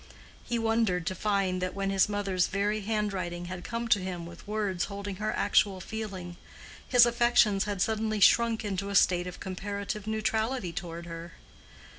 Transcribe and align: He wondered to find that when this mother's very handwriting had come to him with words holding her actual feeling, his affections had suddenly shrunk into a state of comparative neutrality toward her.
He 0.43 0.57
wondered 0.57 1.05
to 1.05 1.13
find 1.13 1.61
that 1.61 1.75
when 1.75 1.89
this 1.89 2.09
mother's 2.09 2.47
very 2.47 2.79
handwriting 2.81 3.45
had 3.45 3.63
come 3.63 3.87
to 3.89 3.99
him 3.99 4.25
with 4.25 4.47
words 4.47 4.85
holding 4.85 5.17
her 5.17 5.31
actual 5.31 5.79
feeling, 5.79 6.37
his 6.87 7.05
affections 7.05 7.65
had 7.65 7.83
suddenly 7.83 8.19
shrunk 8.19 8.65
into 8.65 8.89
a 8.89 8.95
state 8.95 9.27
of 9.27 9.39
comparative 9.39 10.07
neutrality 10.07 10.73
toward 10.73 11.05
her. 11.05 11.33